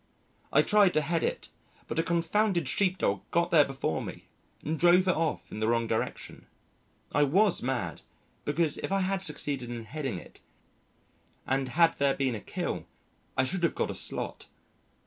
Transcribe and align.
I 0.51 0.63
tried 0.63 0.95
to 0.95 1.01
head 1.01 1.23
it, 1.23 1.49
but 1.87 1.99
a 1.99 2.01
confounded 2.01 2.67
sheep 2.67 2.97
dog 2.97 3.21
got 3.29 3.51
there 3.51 3.65
before 3.65 4.01
me 4.01 4.25
and 4.65 4.79
drove 4.79 5.07
it 5.07 5.15
off 5.15 5.51
in 5.51 5.59
the 5.59 5.67
wrong 5.67 5.85
direction. 5.85 6.47
I 7.11 7.21
was 7.21 7.61
mad, 7.61 8.01
because 8.43 8.79
if 8.79 8.91
I 8.91 9.01
had 9.01 9.21
succeeded 9.23 9.69
in 9.69 9.83
heading 9.83 10.17
it 10.17 10.41
and 11.45 11.69
had 11.69 11.99
there 11.99 12.15
been 12.15 12.33
a 12.33 12.41
kill, 12.41 12.87
I 13.37 13.43
should 13.43 13.61
have 13.61 13.75
got 13.75 13.91
a 13.91 13.95
slot. 13.95 14.47